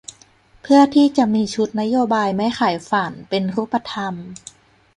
[0.61, 4.13] เพื่อที่จะมีชุดนโยบายไม่ขายฝัน เป็นรูปธรรม